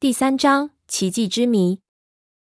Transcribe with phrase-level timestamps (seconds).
[0.00, 1.82] 第三章奇迹之谜。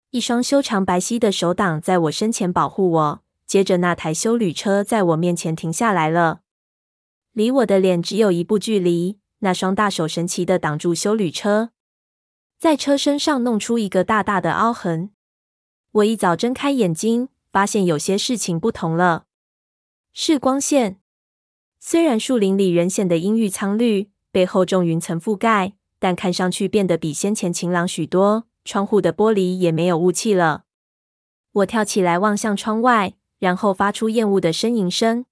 [0.09, 6.41] 一双修长白皙的手挡在我身前保护我，接着那台修旅车在我面前停下来了。
[7.33, 11.73] 离我的脸只有一步距离，那双大手神奇的挡住修旅车，
[12.59, 15.11] 在车身上弄出一个大大的凹痕。
[15.93, 19.27] 我一早睁开眼睛，发现有些事情不同了。
[20.15, 20.99] 是光线。
[21.79, 25.75] 虽然树林里仍显得阴郁苍绿，被厚重云层覆盖，
[26.05, 28.45] 但看上去变得比先前晴朗许多。
[28.63, 30.65] 窗户的玻璃也没有雾气了。
[31.53, 35.25] 我跳起来望向窗外，然后发出厌恶的呻吟声。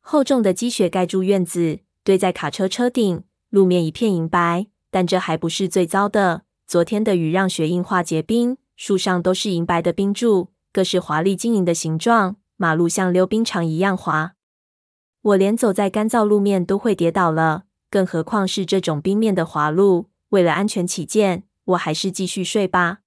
[0.00, 4.68] 厚重的积雪盖住院子，堆在卡车车顶，路面一片银白。
[4.90, 6.44] 但这还不是最糟的。
[6.66, 12.36] 昨天的雨让雪硬化结冰，树上都是银白的冰柱，各式华丽晶莹的形状。
[12.56, 14.32] 马路像溜冰场一样滑。
[15.20, 20.08] 我连走在干燥路面都会跌倒了，更何况是这种冰面的滑路。
[20.30, 23.00] 为了安全起见，我还是继续睡吧。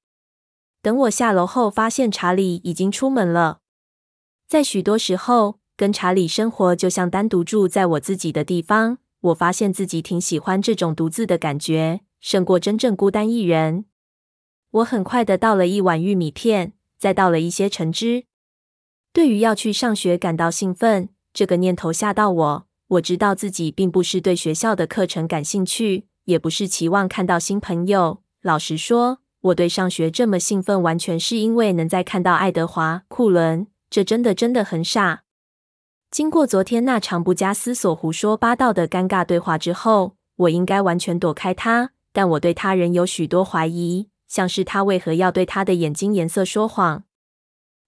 [0.84, 3.62] 等我下楼后，发现查理已经出门了。
[4.48, 9.00] 在许多时候，跟查理生活就像单独住在我自己的地方。
[9.22, 13.86] 我发现自己挺喜欢这种独自的感觉，胜过真正孤单一人。
[14.70, 18.26] 我很快的倒了一碗玉米片，再倒了一些橙汁。
[19.12, 21.10] 对于要去上学感到兴奋。
[21.34, 22.65] 这个念头吓到我。
[22.88, 28.22] 我知道自己并不是对学校的课程感兴趣，也不是期望看到新朋友。
[28.42, 33.66] 老实说，我对上学这么兴奋，完全是因为能再看到爱德华·库伦。
[33.90, 35.24] 这真的真的很傻。
[36.12, 41.92] 经过昨天那场不加思索、胡说八道的尴尬对话之后，我应该完全躲开他。
[42.14, 47.04] 但我对他仍有许多怀疑，像是他为何要对他的眼睛颜色说谎。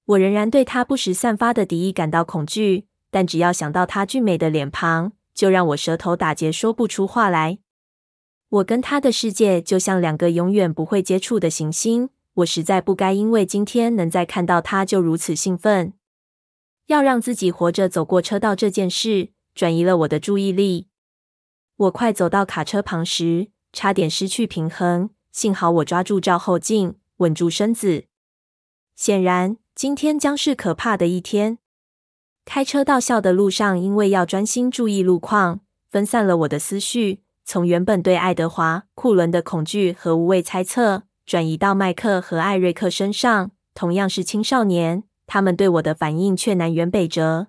[0.05, 2.86] 我仍然对他不时散发的敌意感到恐惧。
[3.09, 7.59] 但只要想到他俊美的脸庞，就让我舌头打结，说不出话来。
[8.49, 12.09] 我跟他的世界就像两个永远不会接触的行星。
[12.35, 15.93] 我实在不该因为今天能再看到他就如此兴奋。
[16.85, 20.87] 要让自己活着走过车道这件事，转移了我的注意力。
[21.75, 25.09] 我快走到卡车旁时，差点失去平衡。
[25.31, 28.05] 幸好我抓住照后镜，稳住身子。
[28.95, 31.57] 显然，今天将是可怕的一天。
[32.47, 35.59] 开车到校的路上，因为要专心注意路况，
[35.91, 37.19] 分散了我的思绪。
[37.43, 43.51] 从原本对爱德华·库伦的恐惧和无谓猜测，转移到麦克和艾瑞克身上。
[43.73, 47.47] 同样是青少年，他们对我的反应却南辕北辙。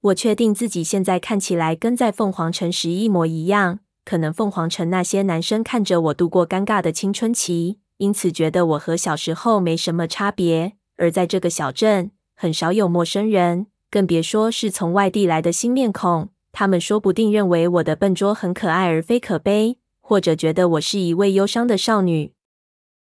[0.00, 3.78] 我确定自己现在看起来跟在凤凰城时一模一样。
[4.04, 10.72] 可能凤凰城那些男生看着我度过尴尬的青春期，因此觉得我和小时候没什么差别。
[10.96, 13.68] 而在这个小镇，很少有陌生人。
[13.90, 22.32] 更别说是从外地来的新面孔，他们说不定认为我的笨拙很可爱而非可悲，或者觉得我是一位忧伤的少女。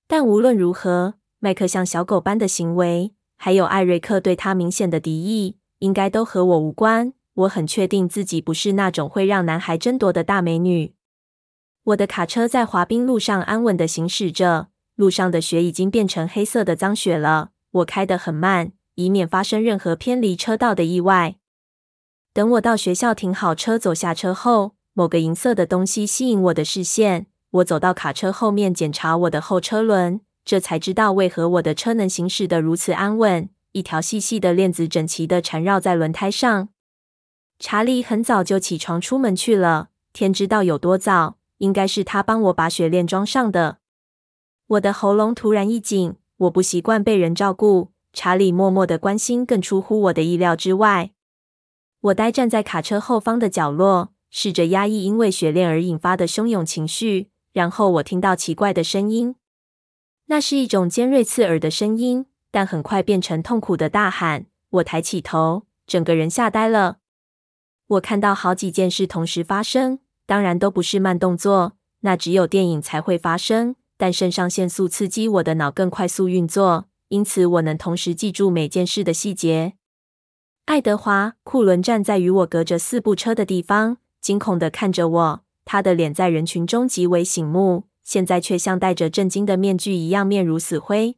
[0.08, 7.12] 但无论如何，麦克像小狗般的行为，还有艾瑞克对他明显的敌意，应该都和我无关。
[7.34, 10.94] 我很确定自己不是那种会让男孩争夺的大美女。
[11.84, 17.50] 我的卡车在滑冰路上安稳地行驶着，路上的雪已经变成黑色的脏雪了。
[17.70, 18.72] 我开得很慢。
[18.94, 21.36] 以免发生任何偏离车道的意外。
[22.32, 27.26] 等我到学校停好车，走下车后，某个银色的东西吸引我的视线。
[27.50, 33.48] 我走到卡车后面检查我的后车轮，这才知道为何我的车能行驶得如此安稳。
[33.70, 36.68] 一条细细的链子整齐地缠绕在轮胎上。
[37.60, 43.78] 查理很早就起床出门去了，天知道有多早，应该是他帮我把雪链装上的。
[44.66, 47.93] 我的喉咙突然一紧，我不习惯被人照顾。
[48.14, 51.10] 查理默默的关心更出乎我的意料之外。
[52.00, 57.30] 我呆站在卡车后方的角落，试着压抑因为雪链而引发的汹涌情绪。
[57.52, 59.36] 然后我听到奇怪的声音，
[60.26, 64.46] 那是一种尖锐刺耳的声音，但很快变成痛苦的大喊。
[64.70, 66.98] 我抬起头，整个人吓呆了。
[67.86, 73.76] 我看到好几件事同时发生，当然都不是慢动作，那只有电影才会发生。
[73.96, 76.86] 但肾上腺素刺激我的脑更快速运作。
[77.08, 79.74] 因此，我能同时记住每件事的细节。
[80.64, 85.44] 爱德华·库伦站在与我隔着四部车的地方，惊恐地看着我。
[85.66, 91.16] 他的脸在人群中极为醒目，现在却像戴着震惊的面具一样，面如死灰。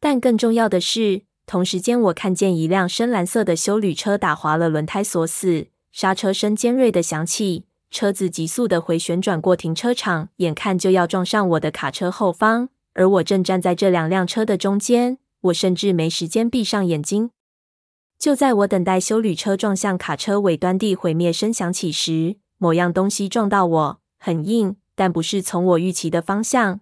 [0.00, 12.68] 但更重要的是，同时间我看见一辆深蓝色的修旅车打滑了轮胎锁死，刹车声尖锐的响起，车子急速的回旋转过停车场，眼看就要撞上我的卡车后方。
[12.98, 17.30] 而我正站在这两辆车的中间，我甚至没时间闭上眼睛。
[18.18, 26.80] 就在我等待修旅车撞向卡车尾端地毁灭声响起时，某样东西撞到我，很硬，但不是从我预期的方向。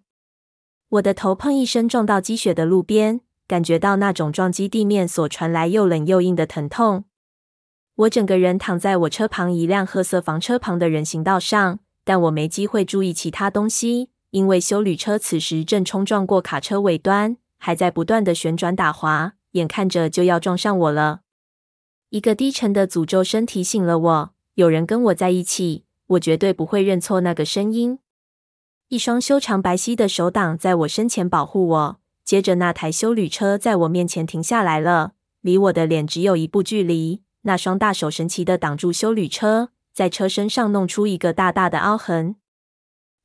[0.88, 7.04] 我的头砰一声撞到积雪的路边，感觉到那种撞击地面所传来又冷又硬的疼痛。
[7.96, 21.20] 我整个人躺在我车旁一辆褐色房车旁的人行道上，但我没机会注意其他东西，因为修旅车此时正冲撞过卡车尾端，还在不断的旋转打滑，眼看着就要撞上我了。
[22.10, 27.98] 一个低沉的诅咒声提醒了我，有人跟我在一起，我绝对不会认错那个声音。
[28.88, 37.22] 一双修长白皙的手挡在我身前保护我，接着那台修旅车在我面前停下来了，离我的脸只有一步距离。
[37.44, 42.36] 那双大手神奇的挡住修旅车，在车身上弄出一个大大的凹痕。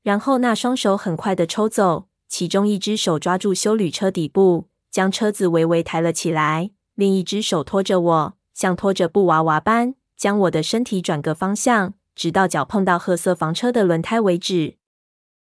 [0.04, 14.78] 然后那双手很快地抽走，其中一只手抓住修旅车底部，将车子微微抬了起来；另一只手拖着我，像拖着布娃娃般，将我的身体转个方向，直到脚碰到褐色房车的轮胎为止。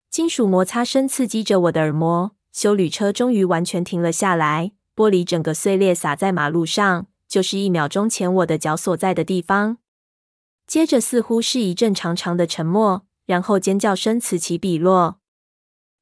[0.09, 7.07] 金属摩擦声刺激着我的耳膜，修旅车终于完全停了下来，玻璃整个碎裂，洒在马路上。
[7.27, 9.80] 就是一秒钟前我的脚所在的地方。
[10.68, 15.19] 接着似乎是一阵长长的沉默，然后尖叫声此起彼落。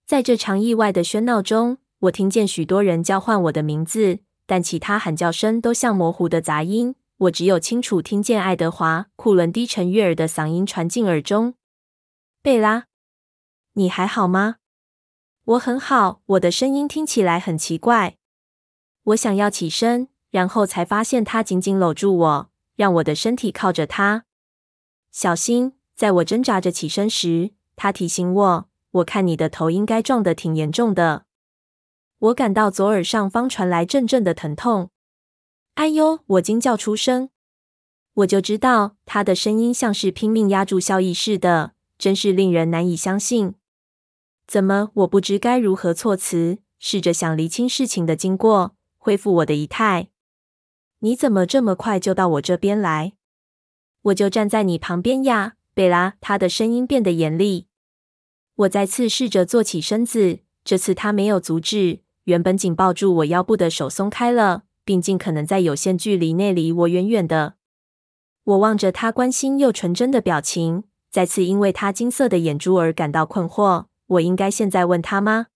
[0.05, 6.95] 在这场意外的喧闹中，我听见许多人叫唤我的名字，但其他喊叫声都像模糊的杂音。
[7.17, 11.55] 我只有清楚听见爱德华·库伦低沉悦耳的嗓音传进耳中
[12.43, 12.85] ：“贝拉，
[13.73, 14.57] 你还好吗
[15.45, 18.17] ？”“我很好。”我的声音听起来很奇怪。
[19.03, 20.09] 我想要起身。
[20.33, 24.25] 然后才发现他紧紧搂住我，让我的身体靠着他。
[25.11, 25.73] 小心！
[25.95, 31.25] 在我挣扎着起身时，他提醒我：“我看你的头应该撞得挺严重的。”
[32.19, 34.89] 我感到左耳上方传来阵阵的疼痛。
[35.75, 36.19] 哎呦！
[36.25, 37.29] 我惊叫出声。
[38.13, 43.55] 我就知道他的声音像是拼命压住笑意似的，真是令人难以相信。
[44.45, 44.91] 怎么？
[44.93, 50.09] 我不知该如何措辞，试着想厘清事情的经过，恢复我的仪态。
[50.99, 53.13] 你怎么这么快就到我这边来？
[54.03, 56.15] 我就站在你旁边呀，贝拉。
[56.21, 57.67] 他的声音变得严厉。
[58.55, 62.01] 我再次试着坐起身子，这次他没有阻止。
[62.25, 67.55] 原本紧抱住我腰部的手松开了，并尽可能在有限距离内离我远远的。
[68.43, 73.85] 我望着他关心又纯真的表情，再次因为他金色的眼珠而感到困惑。
[74.07, 75.47] 我应该现在问他吗？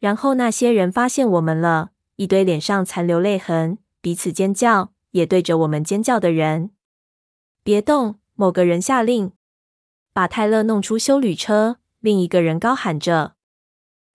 [0.00, 3.78] 然后那些人发现我们了，一堆脸上残留泪痕。
[4.00, 6.70] 彼此尖叫，也对着我们尖叫的人。
[7.62, 8.16] 别动！
[8.36, 9.32] 某个人下令，
[10.12, 11.78] 把泰勒弄出修旅车。
[12.00, 13.34] 另一个人高喊着。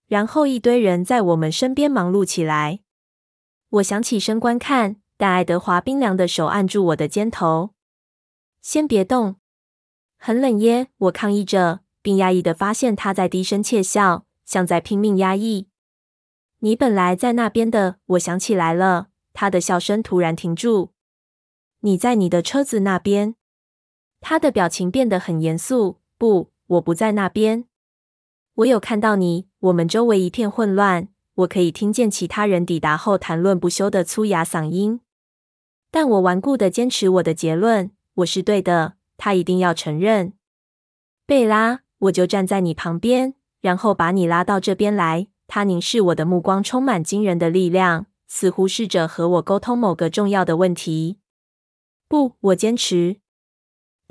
[0.07, 2.79] 然后一堆人在我们身边忙碌起来。
[3.69, 7.71] 我想起身观看，但爱德华冰凉的手按住我的肩头。
[8.61, 9.37] 先别动，
[10.17, 10.87] 很冷耶！
[10.97, 15.67] 我抗议着，并压抑的发现他在低声窃笑，像在拼命压抑。
[16.59, 19.07] 你本来在那边的，我想起来了。
[19.33, 20.91] 他的笑声突然停住。
[21.79, 23.35] 你在你的车子那边。
[24.21, 25.97] 他的表情变得很严肃。
[26.17, 27.65] 不，我不在那边。
[28.55, 29.47] 我有看到你。
[29.59, 35.01] 我们周围一片混乱，我可以听见其他人抵达后谈论不休的粗哑嗓音。
[35.91, 38.93] 但我顽固地坚持我的结论，我是对的。
[39.17, 40.33] 他一定要承认。
[41.27, 45.27] 贝拉，我就站在你旁边，然后把你拉到这边来。
[45.47, 48.07] 他凝视我的目光，充满惊人的力量。
[48.27, 51.19] 似乎试着和我沟通某个重要的问题。
[52.07, 53.17] 不，我坚持。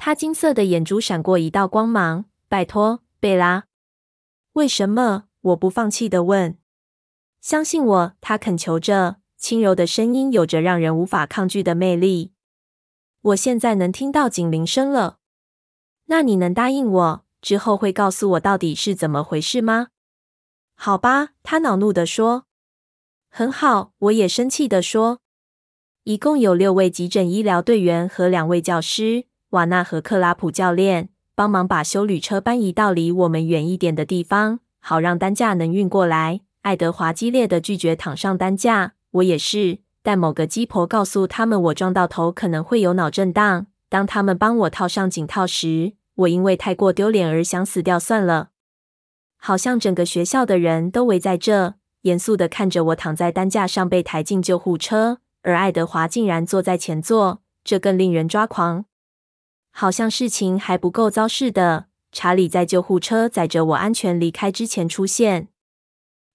[0.03, 2.25] 他金色的眼珠闪过一道光芒。
[2.49, 3.67] 拜托，贝拉。
[4.55, 5.25] 为什么？
[5.43, 6.57] 我不放弃的问。
[7.43, 12.33] 相信我，他恳求着，轻柔的声音有着让人无法抗拒的魅力。
[13.21, 15.19] 我现在能听到警铃声了。
[16.07, 19.89] 那你能答应我，之后会告诉我到底是怎么回事吗？
[20.75, 22.47] 好吧，他恼怒地说。
[23.29, 25.21] 很好，我也生气地说。
[26.05, 36.41] 一共有六位急诊医疗队员和两位教师，瓦纳和克拉普教练，帮忙把修旅车搬移到离我们远一点的地方，好让担架能运过来。
[36.63, 39.79] 爱德华激烈地拒绝躺上担架，我也是。
[40.03, 43.67] 但某个鸡婆告诉他们，我撞到头可能会有脑震荡。
[43.89, 48.51] 当他们帮我套上颈套时，我因为太过丢脸而想死掉算了。
[49.37, 51.75] 好像整个学校的人都围在这。
[52.03, 58.87] 严肃地看着我躺在担架上被抬进救护车，而爱德华竟然坐在前座，这更令人抓狂。
[59.71, 61.87] 好像事情还不够糟似的。
[62.13, 65.49] 查理在救护车载着我安全离开之前出现。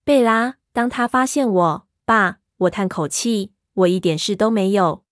[0.06, 5.04] 贝拉，当他发现我，爸，我叹口气，我一点事都没有。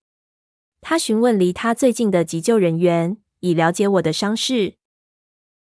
[0.80, 4.76] 他询问离他最近的急救人员，以了解我的伤势。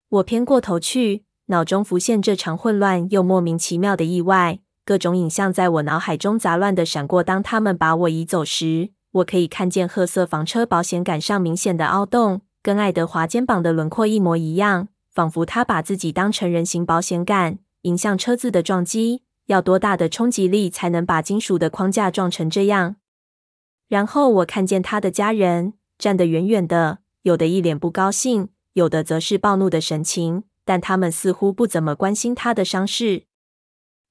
[0.07, 7.21] 我偏过头去，脑中浮现这场混乱又莫名其妙的意外，各种影像在我脑海中杂乱的闪过。
[7.21, 17.59] 当他们把我移走时，我可以看见褐色房车保险杆上明显的凹洞，跟爱德华肩膀的轮廓一模一样，仿佛他把自己当成人形保险杆。
[17.81, 22.95] 迎向车子的撞击，要多大的冲击力才能把金属的框架撞成这样？
[23.89, 33.23] 然后我看见他的家人站得远远的，有的一脸不高兴，有的则是暴怒的神情，但他们似乎不怎么关心他的伤势。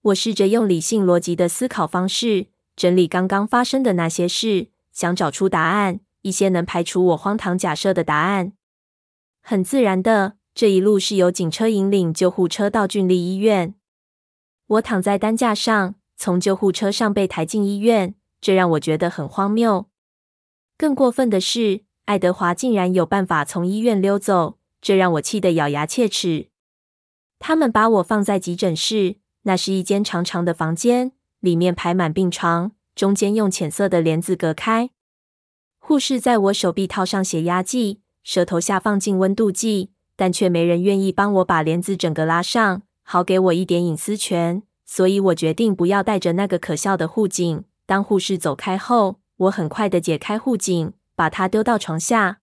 [0.03, 8.53] 我试着用理性逻辑的思考方式整理刚刚发生的那些事，想找出答案，一些能排除我荒唐假设的答案。
[9.43, 13.75] 很自然的，这一路是由警车引领救护车到郡立医院。
[14.67, 19.87] 我躺在担架上，从救护车上被抬进医院，这让我觉得很荒谬。
[20.79, 26.49] 更过分的是，爱德华竟然有办法从医院溜走，这让我气得咬牙切齿。
[27.39, 29.17] 他们把我放在急诊室。
[29.45, 31.11] 那是一间长长的房间，
[31.41, 34.91] 里面排满病床，中间用浅色的帘子隔开。
[35.93, 44.63] 护士在我手臂套上血压计，舌头下放进温度计，但却没人愿意帮我把帘子整个拉上，好给我一点隐私权。
[44.87, 47.65] 所以我决定不要带着那个可笑的护颈。
[47.85, 52.39] 当护士走开后，我很快地解开护颈，把它丢到床下。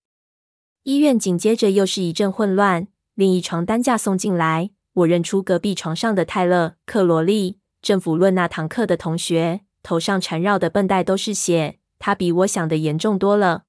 [0.84, 4.70] 医院紧接着又是一阵混乱，另一床担架送进来。
[4.94, 11.78] 我认出隔壁床上的泰勒·克罗利，政府论那堂课的同学，头上缠绕的绷带都是血。
[12.00, 13.65] 他比我想的严重多了。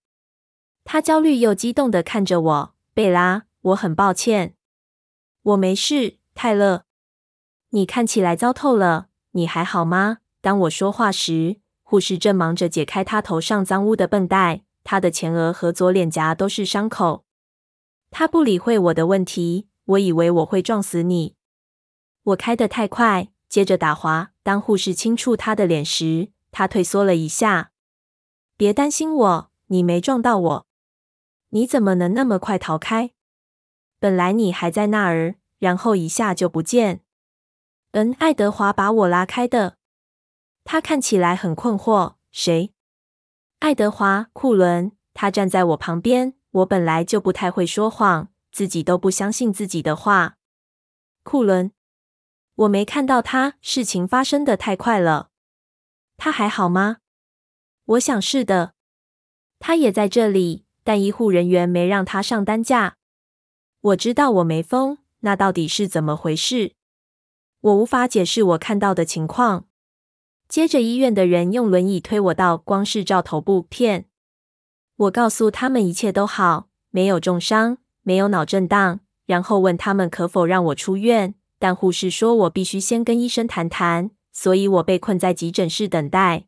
[0.84, 4.54] 他焦虑又激动地看着我，贝拉，我很抱歉。
[5.42, 6.84] 我没事，泰勒。
[7.70, 10.18] 你看起来糟透了，你还好吗？
[10.40, 17.24] 当我说话时，护士正忙着解开他头上脏污的绷带，他的前额和左脸颊都是伤口。
[18.10, 19.66] 他不理会我的问题。
[19.84, 21.34] 我以为我会撞死你。
[22.22, 24.30] 我开得太快，接着打滑。
[24.44, 27.69] 当护士轻触他的脸时，他退缩了一下。
[28.60, 30.66] 别担心我，你没撞到我。
[31.48, 33.12] 你怎么能那么快逃开？
[33.98, 37.00] 本来你还在那儿，然后一下就不见。
[37.92, 39.78] 嗯，爱德华把我拉开的。
[40.62, 42.16] 他看起来很困惑。
[42.32, 42.74] 谁？
[43.60, 44.92] 爱德华·库伦。
[45.14, 46.34] 他站在我旁边。
[46.50, 48.28] 我本来就不太会说谎。
[48.52, 50.36] 自己都不相信自己的话。
[51.22, 51.72] 库伦，
[52.56, 53.54] 我没看到他。
[53.62, 55.30] 事情发生的太快了。
[56.18, 56.98] 他还好吗？
[57.90, 58.74] 我想是的。
[59.58, 62.96] 他也在这里，但医护人员没让他上担架。
[63.80, 64.98] 我知道我没疯。
[65.22, 66.72] 那到底是怎么回事？
[67.60, 69.66] 我无法解释我看到的情况。
[70.48, 74.06] 接着，医院的人用轮椅推我到光视照头部片。
[74.96, 77.78] 我告诉他们一切都好，没有重伤。
[78.02, 86.46] 没有脑震荡，然后问他们可否让我出院，但护士说我必须先跟医生谈谈，所以我被困在急诊室等待。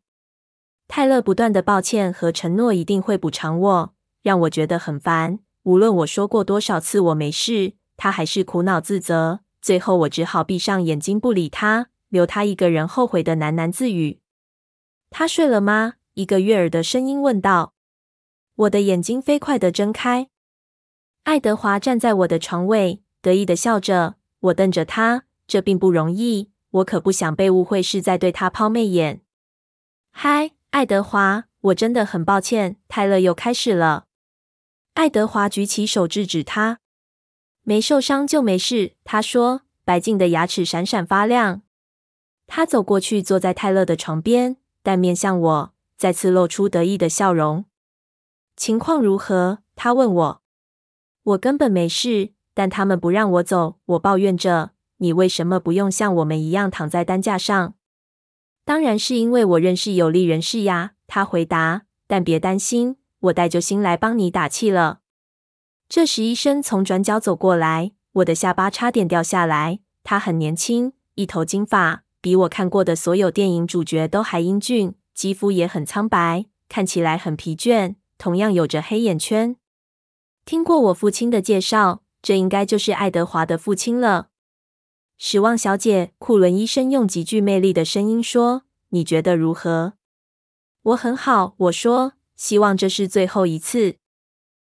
[0.94, 5.38] 泰勒不断的抱歉和承诺一定会补偿我，让我觉得很烦。
[5.62, 9.40] 无论我说过多少次我没事，他还是苦恼自责。
[9.62, 14.20] 最后我只好闭上眼睛不理他，留他一个人后悔的喃喃自语。
[15.08, 15.94] 他睡了吗？
[16.12, 17.72] 一个悦耳的声音问道。
[18.56, 20.28] 我的眼睛飞快的睁开。
[21.22, 24.16] 爱德华站在我的床位，得意地笑着。
[24.40, 26.50] 我瞪着他，这并不容易。
[26.70, 29.22] 我可不想被误会是在对他抛媚眼。
[30.10, 32.76] 嗨，爱德华，我真的很抱歉。
[32.88, 34.06] 泰勒又开始了。
[34.94, 36.78] 爱德华举起手制止他。
[37.62, 41.60] 没受伤就没事，他说，白净的牙齿闪闪发亮。
[42.46, 47.66] 他走过去，坐在泰勒的床边，但面向我，再次露出得意的笑容。
[48.56, 49.58] 情况如何？
[49.76, 50.42] 他问我。
[51.24, 53.76] 我根本没事，但他们不让我走。
[53.84, 57.74] 我抱怨着：“你为什么不用像我们一样躺在担架上？”
[58.64, 61.82] 当然是因为我认识有力人士呀，他回答。
[62.06, 65.00] 但别担心，我带救星来帮你打气了。
[65.88, 69.80] 这时，医生从转角走过来，我的下巴差点掉下来。
[70.04, 79.56] 他很年轻，一头金发，比我看过的所有电影主角都还英俊，肌肤也很苍白，看起来很疲倦，同样有着黑眼圈。
[80.44, 84.28] 听过我父亲的介绍，这应该就是爱德华的父亲了。
[85.18, 89.94] 史旺小姐，库伦医生用极具魅力的声音说：“你觉得如何？”
[90.82, 93.96] 我很好，我说，希望这是最后一次。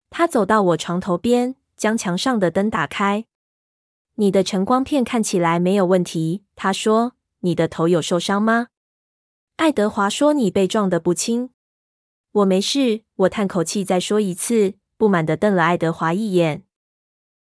[0.10, 3.26] 他走到我床头边，将墙上的灯打开。
[4.16, 7.14] 你的晨光片看起来没有问题，他说。
[7.42, 8.70] 你的头有受伤吗？
[9.58, 11.52] 爱德华说：“你被撞得不轻。”
[12.34, 13.04] 我没事。
[13.16, 14.74] 我叹口气，再说一次。
[14.98, 16.64] 不满地瞪了爱德华一眼。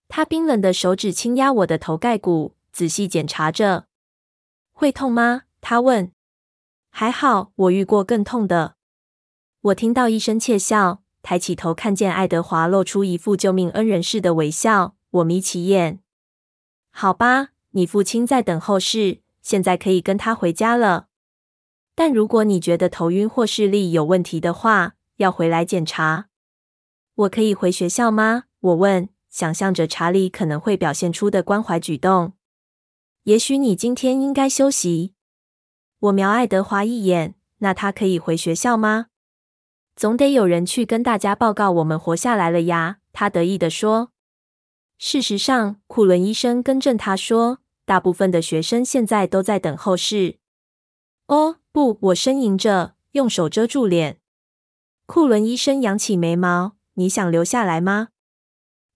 [0.08, 3.86] 他冰冷的手指轻压我的头盖骨，仔细检查着。
[4.72, 5.42] 会痛吗？
[5.60, 6.12] 他问。
[6.90, 8.76] 还好，我遇过更痛的。
[9.60, 14.96] 我听到一声窃笑，抬起头看见爱德华露出一副救命恩人似的微笑。
[15.10, 16.00] 我眯起眼。
[16.90, 21.08] 好吧，你父亲在等候室，现在可以跟他回家了。
[21.94, 26.28] 但如果你觉得头晕或视力有问题的话，要回来检查。
[27.14, 28.44] 我可以回学校吗？
[28.60, 32.32] 我问，想象着查理可能会表现出的关怀举动。
[33.24, 35.14] 也许你今天应该休息。
[35.98, 39.06] 我瞄爱德华一眼，那他可以回学校吗？
[39.94, 42.98] 总得有人去跟大家报告我们活下来了呀。
[43.12, 44.12] 他得意地说。
[44.96, 50.38] 事实上，库伦医生更正他说，大部分的学生现在都在等候室。
[51.26, 54.20] 哦，不，我呻吟着，用手遮住脸。
[55.06, 58.08] 库伦医生扬起眉毛：“你想留下来吗？”“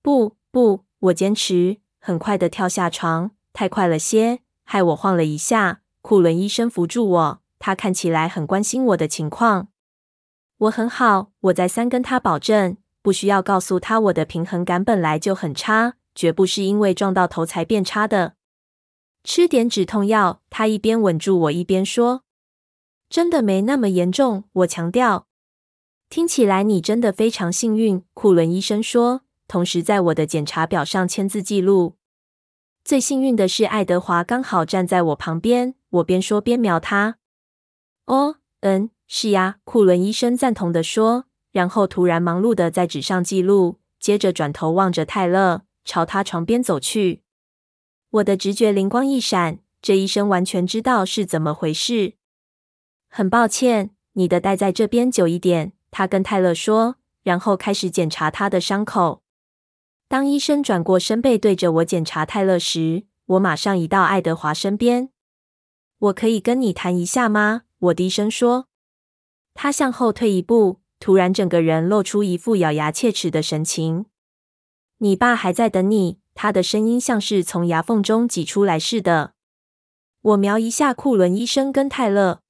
[0.01, 5.81] 不，不。”我坚持，很快地跳下床，太快了些，害我晃了一下。
[6.03, 9.69] 库伦医生扶住我，他看起来很关心我的情况。
[10.59, 18.35] 我很好，我再三跟他保证，不需要告诉他我的平衡感本来就很差，绝不是因为撞到头才变差的。
[19.23, 22.25] 吃点止痛药，他一边稳住我一边说
[23.09, 25.27] ：“真的没那么严重。”我强调。
[26.11, 31.95] 听起来你真的非常幸运，库伦医生说，同时在我的检查表上签字记录。
[32.85, 35.75] 最幸运的是，爱德华刚好站在我旁边。
[35.89, 37.17] 我边说边瞄他。
[38.05, 47.23] 哦，嗯，是呀，库伦医生赞同地说，然后突然忙碌的在纸上记录，接着转头望着泰勒，朝他床边走去。
[48.11, 52.17] 我的直觉灵光一闪，这医生完全知道是怎么回事。
[53.09, 55.73] 很抱歉，你的待在这边久一点。
[55.91, 59.23] 他跟泰勒说，然后开始检查他的伤口。
[60.15, 65.09] 当医生转过身背对着我检查泰勒时，我马上移到爱德华身边。
[65.99, 68.69] “我可以跟你谈一下吗？”我低声说。
[69.55, 74.07] 他向后退一步，突然整个人露出一副咬牙切齿的神情。
[74.99, 79.33] “你爸还在等你。”他的声音像是从牙缝中挤出来似的。
[80.21, 82.41] 我瞄一下库伦医生跟泰勒，“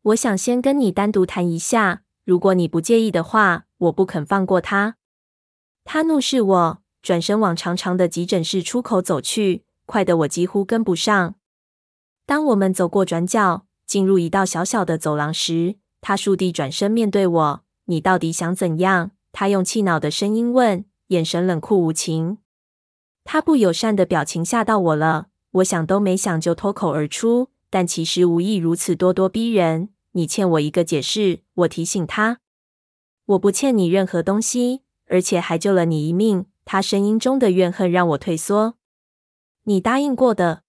[0.00, 4.96] 我想先跟你单独谈一下。”如果你不介意的话，我不肯放过他。
[5.90, 11.36] 他怒视我，转身往长长的急诊室出口走去，快得我几乎跟不上。
[12.26, 22.36] 当我们走过转角，进入一道小小的走廊时，他倏地转身面对我：“你到底想怎样？”他用气恼的声音问，眼神冷酷无情。
[23.24, 29.88] 他不友善的表情吓到我了，我想都没想就脱口而出，但其实无意如此咄咄逼人。
[30.12, 32.40] 你欠我一个解释，我提醒他。
[33.24, 36.46] 我不欠你任何东西，而且还救了你一命。
[36.64, 38.74] 他声音中的怨恨让我退缩。
[39.64, 40.62] 你答应过的，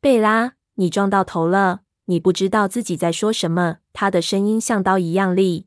[0.00, 1.82] 贝拉，你撞到头了。
[2.06, 3.78] 你不知道自己在说什么。
[3.92, 5.66] 他的声音像刀一样利。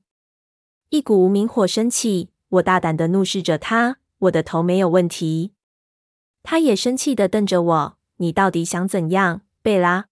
[0.89, 3.97] 一股无名火升起，我大胆地怒视着他。
[4.19, 5.53] 我的头没有问题。
[6.41, 7.97] 他也生气地瞪着我。
[8.17, 10.05] 你到底想怎样，贝拉？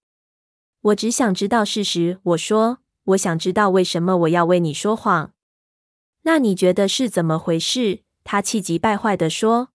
[0.81, 2.19] 我只想知道事实。
[2.23, 2.79] 我说。
[3.05, 5.33] 我想知道为什么我要为你说谎。
[6.23, 8.01] 那你觉得是怎么回事？
[8.23, 9.69] 他气急败坏地说。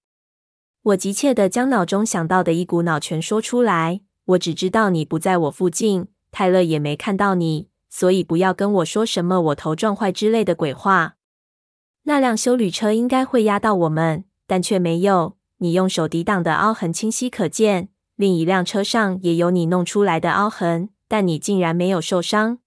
[0.83, 4.03] 我急切地将脑中想到的一股脑全说出来。
[4.27, 11.17] 我只知道你不在我附近，泰勒也没看到你，所以不要跟我说什么我头撞坏之类的鬼话。
[12.05, 15.37] 那辆修旅车应该会压到我们，但却没有。
[15.59, 22.59] 你用手抵挡的凹痕清晰可见，另一辆车上也有你弄出来的凹痕，但你竟然没有受伤。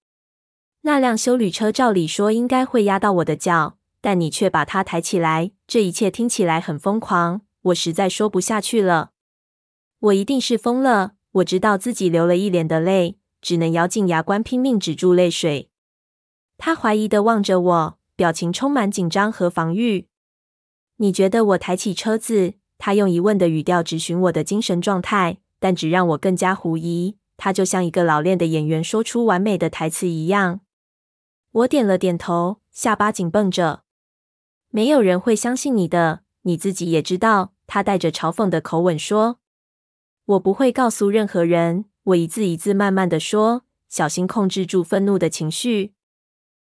[0.89, 5.51] 那辆修旅车照理说应该会压到我的脚，但你却把它抬起来。
[5.67, 9.11] 这一切听起来很疯狂，我实在说不下去了。
[9.99, 11.11] 我一定是疯了。
[11.33, 15.69] 我知道自己流了一脸的泪，只能咬紧牙关拼命止住泪水。
[16.57, 20.07] 他怀疑地望着我，表情充满紧张和防御。
[20.97, 22.55] 你觉得我抬起车子？
[22.79, 27.17] 他用疑问的语调质询我的精神状态，但只让我更加狐疑。
[27.37, 30.61] 他就像一个老练的演员说出完美的台词一样。
[31.51, 33.83] 我点了点头，下巴紧绷着。
[34.69, 37.53] 没有人会相信你的，你自己也知道。
[37.65, 39.39] 他带着嘲讽的口吻说
[40.25, 45.93] ：“我不会告诉任何人。”我一字一字慢慢的说，小心控制住愤怒的情绪。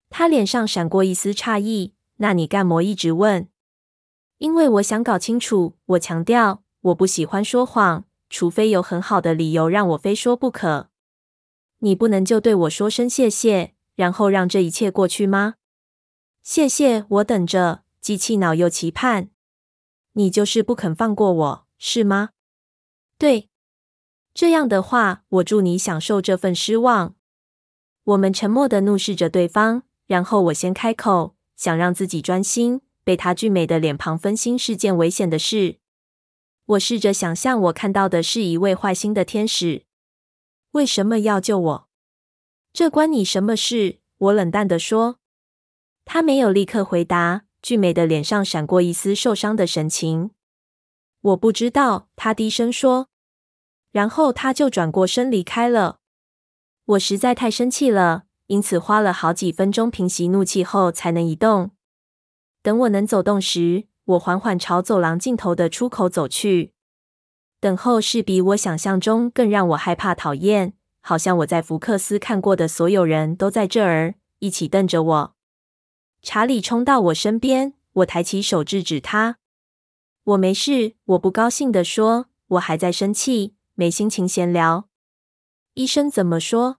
[0.08, 1.94] 他脸上闪过一丝诧异。
[2.18, 3.48] 那你干嘛一直问？
[4.38, 5.76] 因为我想搞清楚。
[5.84, 10.88] 我强调，我不喜欢说谎，除非有很好的理由让我非说不可。
[11.80, 13.75] 你不能就对我说声谢谢。
[13.96, 15.54] 然后让这一切过去吗？
[16.44, 19.30] 谢谢，我等着，既气恼又期盼。
[20.12, 22.30] 你就是不肯放过我，是吗？
[23.18, 23.48] 对。
[24.32, 27.16] 这样的话，我祝你享受这份失望。
[28.04, 32.82] 我们沉默的怒视着对方，然后我先开口，想让自己专心。
[33.02, 35.78] 被他俊美的脸庞分心是件危险的事。
[36.66, 39.86] 我试着想象，我看到的是一位坏心的天使。
[40.72, 41.85] 为什么要救我？
[42.76, 44.00] 这关你什么事？
[44.18, 45.18] 我冷淡地说。
[46.04, 50.32] 他没有立刻回答，俊美的脸上闪过一丝受伤的神情。
[51.22, 53.08] 我不知道，他低声说。
[53.92, 56.00] 然后他就转过身离开了。
[56.84, 61.70] 我实在太生气了，因此花了好几分钟平息怒气后才能移动。
[62.62, 66.74] 等我能走动时，我缓缓朝走廊尽头的出口走去。
[67.58, 70.74] 等候是比我想象中更让我害怕、讨厌，
[71.08, 75.36] 好像我在福克斯看过的所有人都在这儿，一起瞪着我。
[76.20, 79.38] 查理冲到我身边，我抬起手制止他。
[80.24, 84.88] 我没事，我不高兴地说，我还在生气，没心情闲聊。
[85.74, 86.78] 医生怎么说？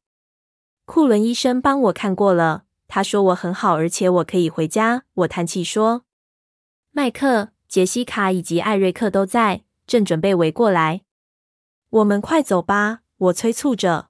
[0.83, 2.65] 库伦医生帮我看过了。
[2.89, 5.05] 他说我很好，而且我可以回家。
[5.13, 6.03] 我叹气说
[6.91, 11.03] ：“麦克、杰西卡以及艾瑞克都在，正准备围过来。
[11.91, 14.09] 我们快走吧！”我催促着。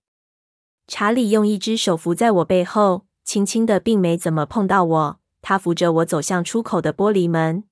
[0.88, 5.20] 查理用一只手扶在我背后，轻轻的，并没怎么碰到我。
[5.42, 7.66] 他扶着我走向出口的玻璃门。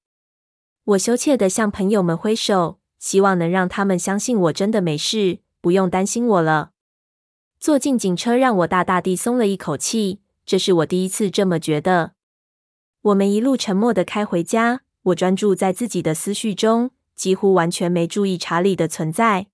[0.83, 6.71] 我羞怯的向朋友们挥手，希望能让他们相信我真的没事，不用担心我了。
[7.59, 10.19] 坐进警车让我大大地松了一口气。
[10.45, 12.11] 这是我第一次这么觉得。
[13.01, 19.47] 我们一路沉默地开回家，我专注在自己的思绪中，几乎完全没注意查理的存在。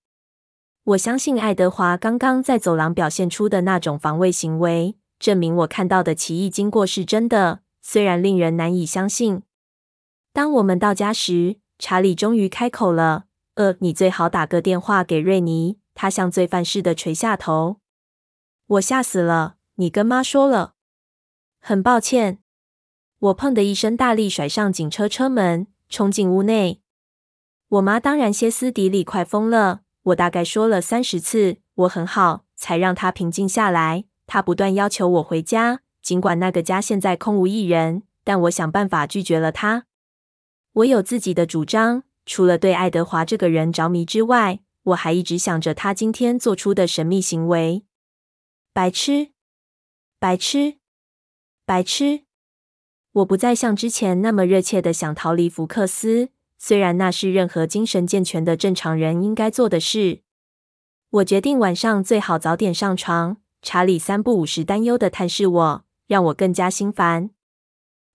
[0.84, 9.42] 我相信爱德华刚刚在走廊表现出的那种防卫行为，证明我看到的奇异经过是真的，虽然令人难以相信。
[10.32, 17.76] 当我们到家时，查理终于开口了：“呃，你最好打个电话给瑞尼。”他像罪犯似的垂下头。
[18.66, 19.56] 我吓死了。
[19.74, 20.74] 你跟妈说了？
[21.60, 22.38] 很抱歉，
[23.18, 26.80] 我砰的一声大力甩上警车车门，冲进屋内。
[27.68, 29.82] 我妈当然歇斯底里，快疯了。
[30.02, 34.04] 我大概说了三十次“我很好”，才让他平静下来。
[34.26, 39.86] 他不断要求我回家，尽管那个家现在空无一人，但我想办法拒绝了他。
[40.72, 47.84] 我有自己的主张，除了对爱德华这个人着迷之外，我还一直想着他今天做出的神秘行为。
[48.72, 49.32] 白痴，
[50.18, 50.78] 白痴。
[51.64, 52.24] 白痴！
[53.12, 56.30] 我不再像之前那么热切的想逃离福克斯，
[56.64, 60.20] 虽然那是任何精神健全的正常人应该做的事。
[61.10, 63.38] 我决定晚上最好早点上床。
[63.62, 67.30] 查理三不五时担忧地探视我，让我更加心烦。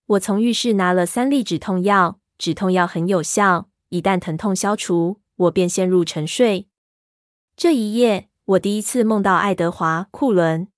[0.06, 6.70] 我从浴室拿了三粒止痛药，止痛药很有效，一旦疼痛消除，我便陷入沉睡。
[7.58, 10.70] 这一夜，我第一次梦到爱德华·库伦。